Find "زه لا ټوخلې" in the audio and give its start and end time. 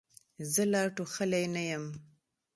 0.53-1.43